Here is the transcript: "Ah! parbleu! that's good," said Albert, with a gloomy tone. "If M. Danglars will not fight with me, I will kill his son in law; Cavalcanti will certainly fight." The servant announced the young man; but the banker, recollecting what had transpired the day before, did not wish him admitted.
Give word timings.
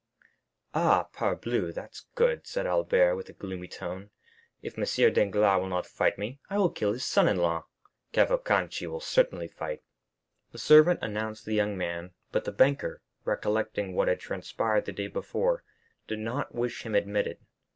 "Ah! 0.73 1.03
parbleu! 1.13 1.71
that's 1.71 2.07
good," 2.15 2.47
said 2.47 2.65
Albert, 2.65 3.15
with 3.15 3.29
a 3.29 3.33
gloomy 3.33 3.67
tone. 3.67 4.09
"If 4.63 4.75
M. 4.75 5.13
Danglars 5.13 5.59
will 5.61 5.67
not 5.69 5.85
fight 5.85 6.13
with 6.13 6.17
me, 6.21 6.39
I 6.49 6.57
will 6.57 6.71
kill 6.71 6.93
his 6.93 7.05
son 7.05 7.27
in 7.27 7.37
law; 7.37 7.67
Cavalcanti 8.11 8.87
will 8.87 8.99
certainly 8.99 9.47
fight." 9.47 9.83
The 10.53 10.57
servant 10.57 11.03
announced 11.03 11.45
the 11.45 11.53
young 11.53 11.77
man; 11.77 12.15
but 12.31 12.45
the 12.45 12.51
banker, 12.51 13.03
recollecting 13.25 13.93
what 13.93 14.07
had 14.07 14.19
transpired 14.19 14.85
the 14.85 14.91
day 14.91 15.05
before, 15.05 15.63
did 16.07 16.17
not 16.17 16.55
wish 16.55 16.83
him 16.83 16.95
admitted. 16.95 17.37